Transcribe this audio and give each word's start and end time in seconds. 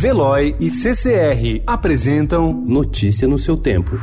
Veloy 0.00 0.56
e 0.58 0.70
CCR 0.70 1.62
apresentam 1.66 2.54
Notícia 2.54 3.28
no 3.28 3.38
seu 3.38 3.54
tempo. 3.54 4.00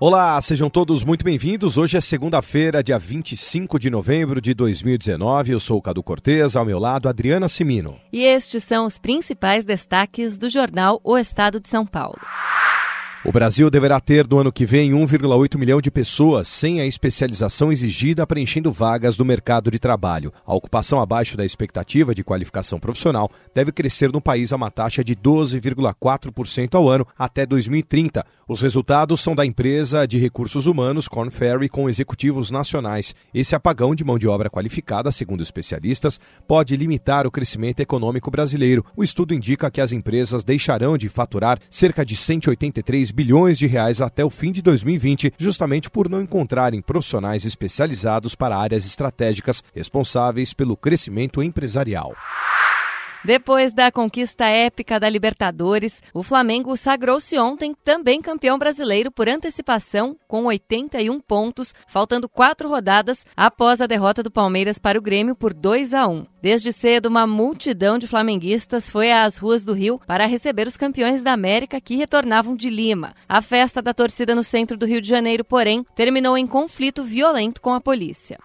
Olá, 0.00 0.42
sejam 0.42 0.68
todos 0.68 1.04
muito 1.04 1.24
bem-vindos. 1.24 1.78
Hoje 1.78 1.96
é 1.96 2.00
segunda-feira, 2.00 2.82
dia 2.82 2.98
25 2.98 3.78
de 3.78 3.90
novembro 3.90 4.40
de 4.40 4.54
2019. 4.54 5.52
Eu 5.52 5.60
sou 5.60 5.78
o 5.78 5.82
Cadu 5.82 6.02
Cortez, 6.02 6.56
ao 6.56 6.64
meu 6.64 6.80
lado, 6.80 7.08
Adriana 7.08 7.48
Simino. 7.48 7.94
E 8.12 8.24
estes 8.24 8.64
são 8.64 8.84
os 8.84 8.98
principais 8.98 9.64
destaques 9.64 10.36
do 10.36 10.50
jornal 10.50 11.00
O 11.04 11.16
Estado 11.16 11.60
de 11.60 11.68
São 11.68 11.86
Paulo. 11.86 12.18
O 13.24 13.32
Brasil 13.32 13.68
deverá 13.68 13.98
ter 13.98 14.28
no 14.28 14.38
ano 14.38 14.52
que 14.52 14.64
vem 14.64 14.92
1,8 14.92 15.58
milhão 15.58 15.80
de 15.80 15.90
pessoas 15.90 16.46
sem 16.46 16.80
a 16.80 16.86
especialização 16.86 17.72
exigida 17.72 18.24
preenchendo 18.24 18.70
vagas 18.70 19.18
no 19.18 19.24
mercado 19.24 19.72
de 19.72 19.78
trabalho. 19.80 20.32
A 20.46 20.54
ocupação 20.54 21.00
abaixo 21.00 21.36
da 21.36 21.44
expectativa 21.44 22.14
de 22.14 22.22
qualificação 22.22 22.78
profissional 22.78 23.28
deve 23.52 23.72
crescer 23.72 24.12
no 24.12 24.20
país 24.20 24.52
a 24.52 24.56
uma 24.56 24.70
taxa 24.70 25.02
de 25.02 25.16
12,4% 25.16 26.76
ao 26.76 26.88
ano 26.88 27.04
até 27.18 27.44
2030. 27.44 28.24
Os 28.46 28.62
resultados 28.62 29.20
são 29.20 29.34
da 29.34 29.44
empresa 29.44 30.06
de 30.06 30.16
recursos 30.16 30.66
humanos 30.66 31.08
Corn 31.08 31.30
Ferry 31.30 31.68
com 31.68 31.90
executivos 31.90 32.52
nacionais. 32.52 33.16
Esse 33.34 33.54
apagão 33.54 33.96
de 33.96 34.04
mão 34.04 34.16
de 34.16 34.28
obra 34.28 34.48
qualificada, 34.48 35.10
segundo 35.10 35.42
especialistas, 35.42 36.20
pode 36.46 36.76
limitar 36.76 37.26
o 37.26 37.32
crescimento 37.32 37.80
econômico 37.80 38.30
brasileiro. 38.30 38.86
O 38.96 39.02
estudo 39.02 39.34
indica 39.34 39.70
que 39.72 39.80
as 39.80 39.92
empresas 39.92 40.44
deixarão 40.44 40.96
de 40.96 41.08
faturar 41.08 41.58
cerca 41.68 42.06
de 42.06 42.14
183 42.14 43.07
bilhões 43.10 43.58
de 43.58 43.66
reais 43.66 44.00
até 44.00 44.24
o 44.24 44.30
fim 44.30 44.52
de 44.52 44.62
2020, 44.62 45.34
justamente 45.38 45.90
por 45.90 46.08
não 46.08 46.22
encontrarem 46.22 46.82
profissionais 46.82 47.44
especializados 47.44 48.34
para 48.34 48.56
áreas 48.56 48.86
estratégicas 48.86 49.62
responsáveis 49.74 50.52
pelo 50.52 50.76
crescimento 50.76 51.42
empresarial. 51.42 52.14
Depois 53.24 53.72
da 53.72 53.90
conquista 53.90 54.44
épica 54.44 55.00
da 55.00 55.08
Libertadores, 55.08 56.00
o 56.14 56.22
Flamengo 56.22 56.76
sagrou-se 56.76 57.36
ontem 57.36 57.74
também 57.84 58.22
campeão 58.22 58.56
brasileiro 58.56 59.10
por 59.10 59.28
antecipação, 59.28 60.16
com 60.28 60.44
81 60.44 61.20
pontos, 61.20 61.74
faltando 61.88 62.28
quatro 62.28 62.68
rodadas 62.68 63.26
após 63.36 63.80
a 63.80 63.86
derrota 63.86 64.22
do 64.22 64.30
Palmeiras 64.30 64.78
para 64.78 64.98
o 64.98 65.02
Grêmio 65.02 65.34
por 65.34 65.52
2 65.52 65.94
a 65.94 66.06
1. 66.06 66.26
Desde 66.40 66.72
cedo, 66.72 67.06
uma 67.06 67.26
multidão 67.26 67.98
de 67.98 68.06
flamenguistas 68.06 68.88
foi 68.88 69.10
às 69.10 69.36
ruas 69.36 69.64
do 69.64 69.72
Rio 69.72 70.00
para 70.06 70.26
receber 70.26 70.68
os 70.68 70.76
campeões 70.76 71.22
da 71.22 71.32
América 71.32 71.80
que 71.80 71.96
retornavam 71.96 72.54
de 72.54 72.70
Lima. 72.70 73.14
A 73.28 73.42
festa 73.42 73.82
da 73.82 73.92
torcida 73.92 74.34
no 74.34 74.44
centro 74.44 74.76
do 74.76 74.86
Rio 74.86 75.00
de 75.00 75.08
Janeiro, 75.08 75.44
porém, 75.44 75.84
terminou 75.96 76.38
em 76.38 76.46
conflito 76.46 77.02
violento 77.02 77.60
com 77.60 77.74
a 77.74 77.80
polícia. 77.80 78.38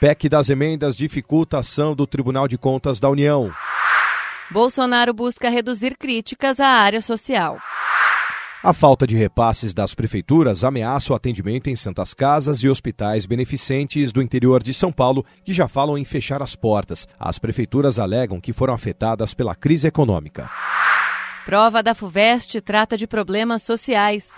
PEC 0.00 0.28
das 0.28 0.48
emendas 0.48 0.96
dificulta 0.96 1.56
a 1.56 1.60
ação 1.60 1.92
do 1.92 2.06
Tribunal 2.06 2.46
de 2.46 2.56
Contas 2.56 3.00
da 3.00 3.10
União. 3.10 3.52
Bolsonaro 4.48 5.12
busca 5.12 5.50
reduzir 5.50 5.96
críticas 5.98 6.60
à 6.60 6.68
área 6.68 7.00
social. 7.00 7.58
A 8.62 8.72
falta 8.72 9.08
de 9.08 9.16
repasses 9.16 9.74
das 9.74 9.94
prefeituras 9.94 10.62
ameaça 10.62 11.12
o 11.12 11.16
atendimento 11.16 11.68
em 11.68 11.74
santas 11.74 12.14
casas 12.14 12.62
e 12.62 12.68
hospitais 12.68 13.26
beneficentes 13.26 14.12
do 14.12 14.22
interior 14.22 14.62
de 14.62 14.72
São 14.72 14.92
Paulo, 14.92 15.26
que 15.44 15.52
já 15.52 15.66
falam 15.66 15.98
em 15.98 16.04
fechar 16.04 16.42
as 16.42 16.54
portas. 16.54 17.06
As 17.18 17.38
prefeituras 17.38 17.98
alegam 17.98 18.40
que 18.40 18.52
foram 18.52 18.74
afetadas 18.74 19.34
pela 19.34 19.54
crise 19.54 19.88
econômica. 19.88 20.48
Prova 21.44 21.82
da 21.82 21.94
FUVEST 21.94 22.60
trata 22.60 22.96
de 22.96 23.06
problemas 23.06 23.62
sociais. 23.62 24.34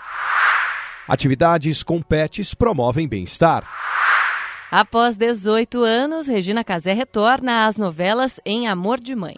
Atividades 1.07 1.83
com 1.83 2.01
pets 2.01 2.55
promovem 2.55 3.07
bem-estar. 3.07 3.90
Após 4.71 5.17
18 5.17 5.83
anos, 5.83 6.27
Regina 6.27 6.63
Casé 6.63 6.93
retorna 6.93 7.67
às 7.67 7.75
novelas 7.75 8.39
em 8.45 8.69
Amor 8.69 9.01
de 9.01 9.13
Mãe. 9.13 9.35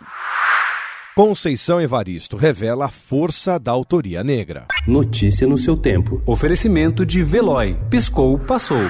Conceição 1.16 1.82
Evaristo 1.82 2.38
revela 2.38 2.86
a 2.86 2.90
força 2.90 3.58
da 3.58 3.72
autoria 3.72 4.24
negra. 4.24 4.68
Notícia 4.88 5.48
no 5.48 5.58
seu 5.58 5.76
tempo. 5.76 6.22
Oferecimento 6.28 7.04
de 7.04 7.24
Veloy. 7.24 7.76
Piscou, 7.90 8.38
passou. 8.38 8.90